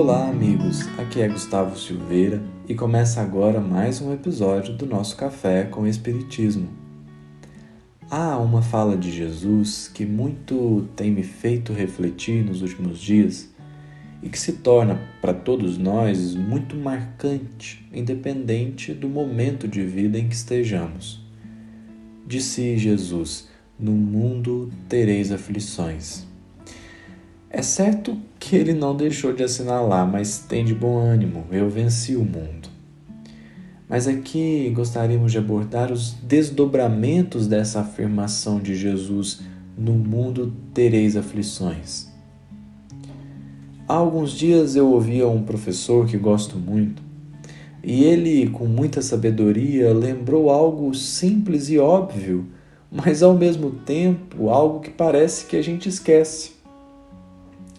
Olá, 0.00 0.28
amigos. 0.28 0.86
Aqui 0.96 1.20
é 1.20 1.26
Gustavo 1.26 1.76
Silveira 1.76 2.40
e 2.68 2.74
começa 2.76 3.20
agora 3.20 3.60
mais 3.60 4.00
um 4.00 4.12
episódio 4.12 4.72
do 4.72 4.86
nosso 4.86 5.16
Café 5.16 5.64
com 5.64 5.88
Espiritismo. 5.88 6.68
Há 8.08 8.38
uma 8.38 8.62
fala 8.62 8.96
de 8.96 9.10
Jesus 9.10 9.90
que 9.92 10.06
muito 10.06 10.88
tem 10.94 11.10
me 11.10 11.24
feito 11.24 11.72
refletir 11.72 12.44
nos 12.44 12.62
últimos 12.62 13.00
dias 13.00 13.52
e 14.22 14.28
que 14.28 14.38
se 14.38 14.52
torna 14.52 15.00
para 15.20 15.34
todos 15.34 15.76
nós 15.76 16.32
muito 16.32 16.76
marcante, 16.76 17.84
independente 17.92 18.94
do 18.94 19.08
momento 19.08 19.66
de 19.66 19.84
vida 19.84 20.16
em 20.16 20.28
que 20.28 20.34
estejamos. 20.36 21.20
Disse 22.24 22.78
Jesus: 22.78 23.48
No 23.76 23.90
mundo 23.90 24.70
tereis 24.88 25.32
aflições. 25.32 26.27
É 27.50 27.62
certo 27.62 28.14
que 28.38 28.54
ele 28.54 28.74
não 28.74 28.94
deixou 28.94 29.32
de 29.32 29.42
assinalar, 29.42 30.06
mas 30.06 30.40
tem 30.40 30.66
de 30.66 30.74
bom 30.74 30.98
ânimo, 30.98 31.46
eu 31.50 31.70
venci 31.70 32.14
o 32.14 32.22
mundo. 32.22 32.68
Mas 33.88 34.06
aqui 34.06 34.70
gostaríamos 34.74 35.32
de 35.32 35.38
abordar 35.38 35.90
os 35.90 36.12
desdobramentos 36.12 37.46
dessa 37.46 37.80
afirmação 37.80 38.60
de 38.60 38.76
Jesus: 38.76 39.40
No 39.78 39.94
mundo 39.94 40.52
tereis 40.74 41.16
aflições. 41.16 42.08
Há 43.88 43.94
alguns 43.94 44.32
dias 44.32 44.76
eu 44.76 44.90
ouvia 44.90 45.26
um 45.26 45.42
professor 45.42 46.06
que 46.06 46.18
gosto 46.18 46.58
muito, 46.58 47.02
e 47.82 48.04
ele, 48.04 48.50
com 48.50 48.66
muita 48.66 49.00
sabedoria, 49.00 49.94
lembrou 49.94 50.50
algo 50.50 50.94
simples 50.94 51.70
e 51.70 51.78
óbvio, 51.78 52.46
mas 52.92 53.22
ao 53.22 53.32
mesmo 53.32 53.70
tempo 53.70 54.50
algo 54.50 54.80
que 54.80 54.90
parece 54.90 55.46
que 55.46 55.56
a 55.56 55.62
gente 55.62 55.88
esquece. 55.88 56.57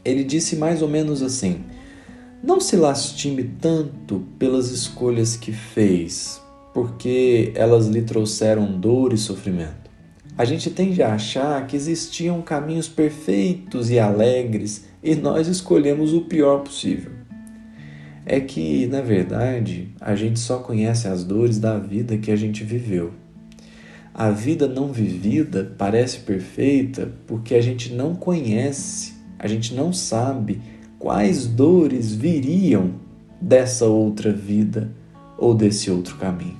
Ele 0.04 0.24
disse 0.24 0.56
mais 0.56 0.82
ou 0.82 0.88
menos 0.88 1.22
assim: 1.22 1.64
Não 2.44 2.60
se 2.60 2.76
lastime 2.76 3.44
tanto 3.62 4.26
pelas 4.38 4.72
escolhas 4.72 5.36
que 5.36 5.52
fez, 5.52 6.42
porque 6.74 7.52
elas 7.56 7.88
lhe 7.88 8.02
trouxeram 8.02 8.80
dor 8.80 9.14
e 9.14 9.18
sofrimento. 9.18 9.90
A 10.38 10.46
gente 10.46 10.70
tende 10.70 11.04
a 11.04 11.14
achar 11.14 11.68
que 11.68 11.76
existiam 11.76 12.42
caminhos 12.42 12.88
perfeitos 12.88 13.90
e 13.90 14.00
alegres 14.00 14.86
e 15.04 15.14
nós 15.14 15.50
escolhemos 15.50 16.14
o 16.14 16.22
pior 16.22 16.60
possível. 16.60 17.12
É 18.26 18.40
que, 18.40 18.88
na 18.88 19.02
verdade, 19.02 19.90
a 20.00 20.16
gente 20.16 20.40
só 20.40 20.60
conhece 20.60 21.10
as 21.10 21.26
dores 21.26 21.60
da 21.60 21.78
vida 21.78 22.18
que 22.18 22.32
a 22.32 22.38
gente 22.38 22.64
viveu. 22.64 23.12
A 24.14 24.32
vida 24.32 24.66
não 24.66 24.94
vivida 24.94 25.76
parece 25.78 26.20
perfeita 26.20 27.12
porque 27.28 27.56
a 27.56 27.62
gente 27.62 27.94
não 27.94 28.16
conhece 28.16 29.19
a 29.40 29.48
gente 29.48 29.74
não 29.74 29.94
sabe 29.94 30.62
quais 31.00 31.48
dores 31.48 32.14
viriam 32.14 32.92
dessa 33.42 33.86
outra 33.86 34.34
vida 34.34 34.92
ou 35.38 35.56
desse 35.56 35.90
outro 35.90 36.18
caminho. 36.18 36.60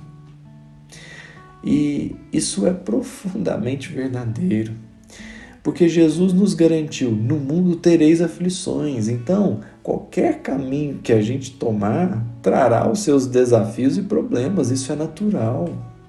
E 1.62 2.16
isso 2.32 2.66
é 2.66 2.72
profundamente 2.72 3.92
verdadeiro, 3.92 4.72
porque 5.62 5.90
Jesus 5.90 6.32
nos 6.32 6.54
garantiu: 6.54 7.10
no 7.10 7.36
mundo 7.36 7.76
tereis 7.76 8.22
aflições. 8.22 9.08
Então, 9.08 9.60
qualquer 9.82 10.40
caminho 10.40 11.00
que 11.02 11.12
a 11.12 11.20
gente 11.20 11.52
tomar 11.52 12.24
trará 12.40 12.90
os 12.90 13.00
seus 13.00 13.26
desafios 13.26 13.98
e 13.98 14.02
problemas, 14.02 14.70
isso 14.70 14.90
é 14.90 14.96
natural, 14.96 15.68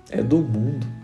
é 0.09 0.23
do 0.23 0.37
mundo. 0.37 1.00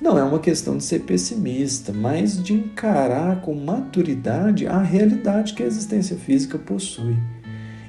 Não 0.00 0.18
é 0.18 0.22
uma 0.22 0.38
questão 0.38 0.78
de 0.78 0.84
ser 0.84 1.00
pessimista, 1.00 1.92
mas 1.92 2.42
de 2.42 2.54
encarar 2.54 3.42
com 3.42 3.54
maturidade 3.54 4.66
a 4.66 4.80
realidade 4.80 5.52
que 5.52 5.62
a 5.62 5.66
existência 5.66 6.16
física 6.16 6.58
possui 6.58 7.16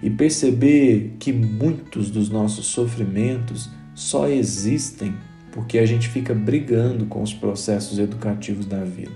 e 0.04 0.10
perceber 0.10 1.16
que 1.18 1.32
muitos 1.32 2.10
dos 2.10 2.30
nossos 2.30 2.66
sofrimentos 2.66 3.70
só 3.96 4.28
existem 4.28 5.14
porque 5.54 5.78
a 5.80 5.86
gente 5.86 6.10
fica 6.10 6.34
brigando 6.34 7.06
com 7.06 7.22
os 7.22 7.34
processos 7.34 7.98
educativos 7.98 8.66
da 8.66 8.84
vida. 8.84 9.16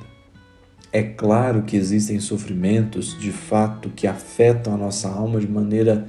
É 0.92 1.04
claro 1.04 1.64
que 1.64 1.76
existem 1.76 2.22
sofrimentos 2.22 3.18
de 3.20 3.32
fato 3.32 3.90
que 3.90 4.08
afetam 4.08 4.74
a 4.74 4.78
nossa 4.78 5.10
alma 5.10 5.42
de 5.42 5.48
maneira 5.48 6.08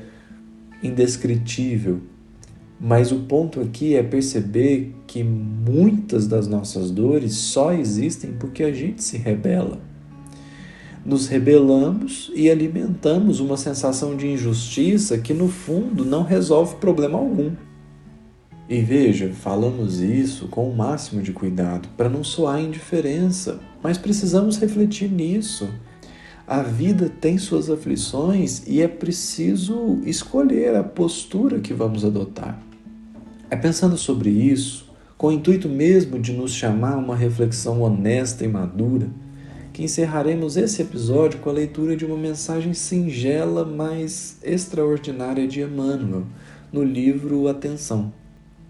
indescritível 0.83 2.03
mas 2.79 3.11
o 3.11 3.21
ponto 3.21 3.61
aqui 3.61 3.95
é 3.95 4.03
perceber 4.03 4.95
que 5.07 5.25
muitas 5.25 6.27
das 6.27 6.47
nossas 6.47 6.91
dores 6.91 7.35
só 7.35 7.73
existem 7.73 8.33
porque 8.33 8.63
a 8.63 8.73
gente 8.73 9.03
se 9.03 9.17
rebela. 9.17 9.81
Nos 11.05 11.29
rebelamos 11.29 12.31
e 12.35 12.51
alimentamos 12.51 13.39
uma 13.41 13.57
sensação 13.57 14.17
de 14.17 14.27
injustiça 14.27 15.17
que, 15.17 15.33
no 15.33 15.49
fundo, 15.49 16.05
não 16.05 16.23
resolve 16.23 16.77
problema 16.77 17.17
algum. 17.17 17.53
E 18.69 18.81
veja, 18.81 19.33
falamos 19.33 20.01
isso 20.01 20.49
com 20.49 20.69
o 20.69 20.77
máximo 20.77 21.23
de 21.23 21.33
cuidado 21.33 21.89
para 21.97 22.09
não 22.09 22.25
soar 22.25 22.61
indiferença, 22.61 23.61
mas 23.81 23.97
precisamos 23.97 24.59
refletir 24.59 25.09
nisso. 25.09 25.69
A 26.49 26.63
vida 26.63 27.09
tem 27.09 27.39
suas 27.39 27.69
aflições 27.69 28.63
e 28.69 28.81
é 28.81 28.87
preciso 28.87 29.99
escolher 30.05 30.77
a 30.77 30.85
postura 30.85 31.59
que 31.59 31.75
vamos 31.75 32.05
adotar. 32.05 32.63
É 33.51 33.57
pensando 33.57 33.97
sobre 33.97 34.31
isso, 34.31 34.89
com 35.19 35.27
o 35.27 35.33
intuito 35.33 35.69
mesmo 35.69 36.21
de 36.21 36.33
nos 36.33 36.53
chamar 36.53 36.93
a 36.93 36.99
uma 36.99 37.17
reflexão 37.17 37.83
honesta 37.83 38.45
e 38.45 38.49
madura, 38.49 39.09
que 39.73 39.83
encerraremos 39.83 40.57
esse 40.57 40.81
episódio 40.81 41.41
com 41.41 41.51
a 41.51 41.53
leitura 41.53 41.97
de 41.97 42.05
uma 42.05 42.17
mensagem 42.17 42.73
singela, 42.75 43.65
mas 43.65 44.39
extraordinária 44.41 45.49
de 45.49 45.63
Emmanuel, 45.63 46.27
no 46.73 46.85
livro 46.85 47.49
Atenção. 47.49 48.13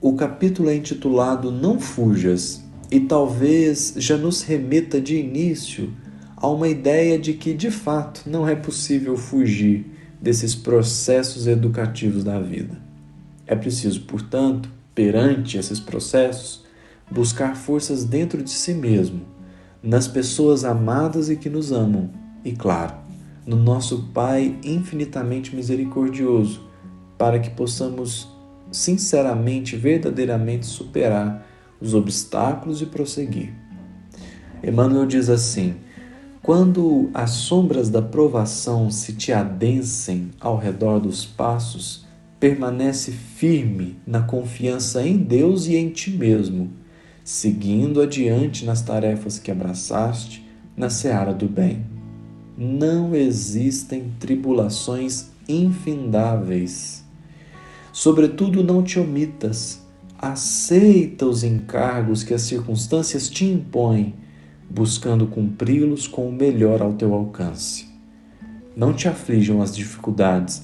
O 0.01 0.15
capítulo 0.15 0.71
é 0.71 0.77
intitulado 0.77 1.53
Não 1.53 1.79
Fujas 1.79 2.65
e 2.91 3.01
talvez 3.01 3.93
já 3.99 4.17
nos 4.17 4.41
remeta 4.41 4.99
de 4.99 5.17
início 5.17 5.93
a 6.37 6.49
uma 6.49 6.69
ideia 6.69 7.19
de 7.19 7.33
que, 7.33 7.55
de 7.55 7.71
fato, 7.71 8.23
não 8.27 8.47
é 8.47 8.55
possível 8.55 9.17
fugir 9.17 9.87
desses 10.21 10.55
processos 10.55 11.47
educativos 11.47 12.23
da 12.23 12.39
vida. 12.39 12.79
É 13.47 13.57
preciso, 13.57 14.03
portanto, 14.03 14.69
perante 14.95 15.57
esses 15.57 15.81
processos, 15.81 16.65
buscar 17.11 17.57
forças 17.57 18.05
dentro 18.05 18.43
de 18.43 18.51
si 18.51 18.75
mesmo, 18.75 19.23
nas 19.83 20.07
pessoas 20.09 20.65
amadas 20.65 21.31
e 21.31 21.37
que 21.37 21.49
nos 21.49 21.73
amam, 21.73 22.11
e, 22.45 22.53
claro, 22.53 22.95
no 23.47 23.57
nosso 23.57 24.11
Pai 24.13 24.59
infinitamente 24.65 25.55
misericordioso, 25.55 26.69
para 27.17 27.39
que 27.39 27.51
possamos 27.51 28.29
sinceramente, 28.71 29.77
verdadeiramente 29.77 30.67
superar 30.67 31.47
os 31.81 31.95
obstáculos 31.95 32.83
e 32.83 32.87
prosseguir. 32.87 33.55
Emmanuel 34.63 35.07
diz 35.07 35.29
assim: 35.29 35.77
quando 36.47 37.11
as 37.13 37.31
sombras 37.31 37.91
da 37.91 38.01
provação 38.01 38.89
se 38.89 39.15
te 39.15 39.33
adensem 39.33 40.31
ao 40.41 40.57
redor 40.57 41.01
dos 41.01 41.25
passos, 41.25 42.07
permanece 42.39 43.11
firme 43.11 43.97
na 44.07 44.21
confiança 44.23 45.05
em 45.05 45.17
Deus 45.17 45.67
e 45.67 45.75
em 45.75 45.91
ti 45.91 46.09
mesmo, 46.09 46.71
seguindo 47.25 48.01
adiante 48.01 48.65
nas 48.65 48.81
tarefas 48.81 49.41
que 49.41 49.51
abraçaste 49.51 50.47
na 50.77 50.89
seara 50.89 51.35
do 51.35 51.49
bem. 51.49 51.85
Não 52.57 53.13
existem 53.13 54.13
tribulações 54.21 55.31
infindáveis. 55.49 57.05
Sobretudo, 57.93 58.63
não 58.63 58.85
te 58.85 59.01
omitas. 59.01 59.85
Aceita 60.17 61.27
os 61.27 61.43
encargos 61.43 62.23
que 62.23 62.33
as 62.33 62.43
circunstâncias 62.43 63.29
te 63.29 63.45
impõem, 63.45 64.15
buscando 64.69 65.27
cumpri-los 65.27 66.07
com 66.07 66.29
o 66.29 66.33
melhor 66.33 66.83
ao 66.83 66.93
teu 66.93 67.15
alcance. 67.15 67.87
Não 68.77 68.93
te 68.93 69.09
aflijam 69.09 69.63
as 69.63 69.75
dificuldades, 69.75 70.63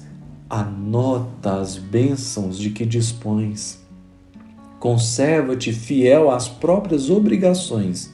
anota 0.48 1.60
as 1.60 1.78
bênçãos 1.78 2.58
de 2.58 2.70
que 2.70 2.84
dispões. 2.84 3.78
Conserva-te 4.78 5.72
fiel 5.72 6.30
às 6.30 6.48
próprias 6.48 7.08
obrigações, 7.08 8.12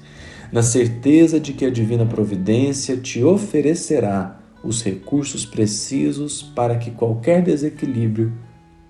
na 0.53 0.63
certeza 0.63 1.41
de 1.41 1.53
que 1.53 1.65
a 1.65 1.71
divina 1.71 2.07
providência 2.07 2.97
te 2.97 3.25
oferecerá 3.25 4.39
os 4.63 4.83
recursos 4.83 5.45
precisos 5.45 6.43
para 6.43 6.77
que 6.77 6.91
qualquer 6.91 7.43
desequilíbrio 7.43 8.33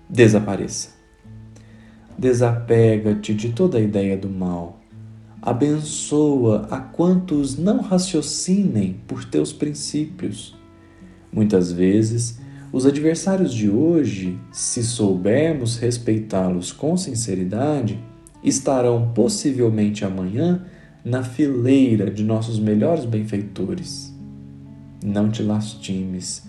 desapareça. 0.09 0.89
Desapega-te 2.17 3.33
de 3.33 3.49
toda 3.49 3.77
a 3.77 3.81
ideia 3.81 4.17
do 4.17 4.29
mal. 4.29 4.78
Abençoa 5.41 6.67
a 6.69 6.79
quantos 6.79 7.57
não 7.57 7.81
raciocinem 7.81 8.99
por 9.07 9.23
teus 9.23 9.53
princípios. 9.53 10.55
Muitas 11.31 11.71
vezes, 11.71 12.39
os 12.73 12.85
adversários 12.85 13.53
de 13.53 13.69
hoje, 13.69 14.37
se 14.51 14.83
soubermos 14.83 15.77
respeitá-los 15.77 16.73
com 16.73 16.97
sinceridade, 16.97 17.97
estarão 18.43 19.11
possivelmente 19.15 20.03
amanhã 20.03 20.65
na 21.03 21.23
fileira 21.23 22.11
de 22.11 22.23
nossos 22.23 22.59
melhores 22.59 23.05
benfeitores. 23.05 24.13
Não 25.03 25.29
te 25.29 25.41
lastimes. 25.41 26.43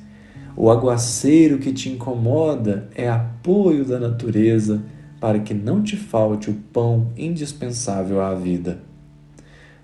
O 0.57 0.69
aguaceiro 0.69 1.59
que 1.59 1.73
te 1.73 1.89
incomoda 1.89 2.89
é 2.95 3.09
apoio 3.09 3.85
da 3.85 4.01
natureza 4.01 4.83
para 5.21 5.39
que 5.39 5.53
não 5.53 5.83
te 5.83 5.97
falte 5.97 6.51
o 6.51 6.55
pão 6.73 7.13
indispensável 7.17 8.23
à 8.23 8.35
vida. 8.35 8.81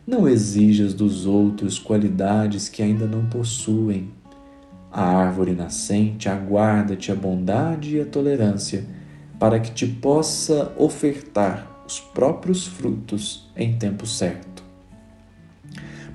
Não 0.06 0.26
exijas 0.26 0.94
dos 0.94 1.26
outros 1.26 1.78
qualidades 1.78 2.68
que 2.68 2.82
ainda 2.82 3.06
não 3.06 3.26
possuem. 3.26 4.10
A 4.90 5.02
árvore 5.02 5.52
nascente 5.52 6.28
aguarda-te 6.28 7.12
a 7.12 7.14
bondade 7.14 7.96
e 7.96 8.00
a 8.00 8.06
tolerância 8.06 8.84
para 9.38 9.60
que 9.60 9.70
te 9.72 9.86
possa 9.86 10.72
ofertar 10.78 11.84
os 11.86 12.00
próprios 12.00 12.66
frutos 12.66 13.50
em 13.54 13.76
tempo 13.76 14.06
certo. 14.06 14.64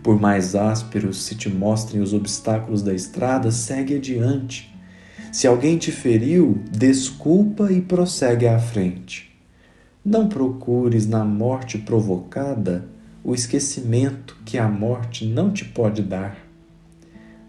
Por 0.01 0.19
mais 0.19 0.55
ásperos 0.55 1.23
se 1.23 1.35
te 1.35 1.47
mostrem 1.47 2.01
os 2.01 2.13
obstáculos 2.13 2.81
da 2.81 2.93
estrada, 2.93 3.51
segue 3.51 3.97
adiante. 3.97 4.70
Se 5.31 5.47
alguém 5.47 5.77
te 5.77 5.93
feriu, 5.93 6.61
desculpa 6.69 7.71
e 7.71 7.81
prossegue 7.81 8.47
à 8.47 8.59
frente. 8.59 9.31
Não 10.03 10.27
procures 10.27 11.07
na 11.07 11.23
morte 11.23 11.77
provocada 11.77 12.85
o 13.23 13.33
esquecimento 13.33 14.37
que 14.43 14.57
a 14.57 14.67
morte 14.67 15.25
não 15.25 15.49
te 15.49 15.63
pode 15.63 16.01
dar. 16.01 16.35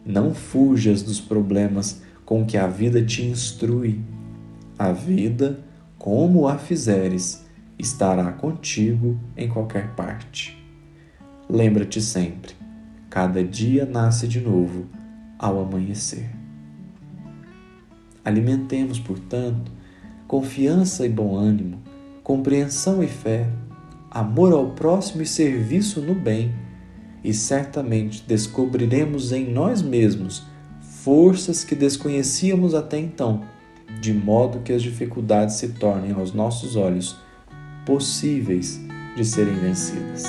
Não 0.07 0.33
fujas 0.33 1.03
dos 1.03 1.21
problemas 1.21 2.03
com 2.25 2.47
que 2.47 2.57
a 2.57 2.69
vida 2.69 3.05
te 3.05 3.25
instrui. 3.25 4.01
A 4.79 4.93
vida, 4.93 5.59
como 5.99 6.47
a 6.47 6.59
fizeres, 6.59 7.45
estará 7.77 8.31
contigo 8.31 9.19
em 9.37 9.49
qualquer 9.49 9.89
parte. 9.97 10.57
Lembra-te 11.49 12.01
sempre: 12.01 12.55
cada 13.11 13.43
dia 13.43 13.85
nasce 13.85 14.29
de 14.29 14.41
novo 14.41 14.87
ao 15.37 15.61
amanhecer. 15.61 16.42
Alimentemos, 18.25 18.99
portanto, 18.99 19.71
confiança 20.27 21.05
e 21.05 21.09
bom 21.09 21.37
ânimo, 21.37 21.79
compreensão 22.23 23.03
e 23.03 23.09
fé, 23.09 23.49
amor 24.11 24.53
ao 24.53 24.71
próximo 24.71 25.23
e 25.23 25.27
serviço 25.27 26.01
no 26.01 26.15
bem, 26.15 26.53
e 27.25 27.33
certamente 27.33 28.25
descobriremos 28.27 29.33
em 29.33 29.53
nós 29.53 29.83
mesmos 29.83 30.45
forças 30.81 31.65
que 31.65 31.75
desconhecíamos 31.75 32.75
até 32.75 32.99
então, 32.99 33.43
de 34.01 34.13
modo 34.13 34.61
que 34.61 34.73
as 34.73 34.83
dificuldades 34.83 35.57
se 35.57 35.69
tornem 35.69 36.13
aos 36.13 36.33
nossos 36.33 36.77
olhos 36.77 37.17
possíveis 37.85 38.81
de 39.17 39.25
serem 39.25 39.55
vencidas. 39.55 40.25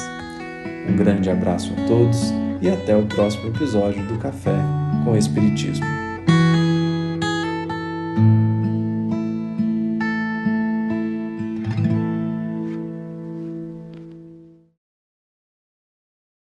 Um 0.90 0.96
grande 0.96 1.30
abraço 1.30 1.72
a 1.74 1.88
todos 1.88 2.32
e 2.62 2.70
até 2.70 2.96
o 2.96 3.06
próximo 3.06 3.48
episódio 3.48 4.06
do 4.08 4.18
Café 4.18 4.58
com 5.06 5.16
Espiritismo. 5.16 6.13